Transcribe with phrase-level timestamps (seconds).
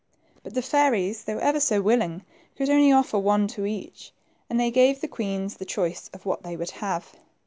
[0.41, 2.23] But the fairies, though ever so willing,
[2.57, 4.11] could only offer one to each,
[4.49, 7.13] and they gave the queens the choice of what they would have.